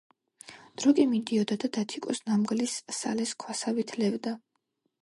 დრო 0.81 0.93
კი 0.99 1.05
მიდიოდა 1.11 1.57
და 1.65 1.71
დათიკოს 1.77 2.23
ნამგლის 2.31 2.79
სალეს 3.03 3.37
ქვასავით 3.45 3.97
ლევდა 4.03 4.37